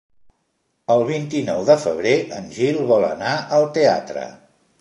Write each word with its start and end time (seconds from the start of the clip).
El 0.93 1.03
vint-i-nou 1.09 1.61
de 1.69 1.77
febrer 1.85 2.15
en 2.39 2.49
Gil 2.57 2.83
vol 2.93 3.09
anar 3.13 3.35
al 3.59 3.73
teatre. 3.77 4.29